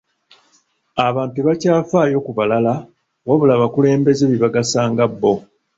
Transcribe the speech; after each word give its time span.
Abantu 1.07 1.31
tebakyafaayo 1.35 2.17
ku 2.25 2.31
balala 2.37 2.73
wabula 3.27 3.53
bakulembeza 3.61 4.23
bibagasa 4.33 4.79
nga 4.91 5.05
bbo. 5.11 5.33